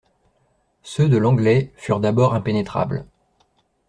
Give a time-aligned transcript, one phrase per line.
[0.81, 3.05] Ceux de l'Anglais furent d'abord impénétrables.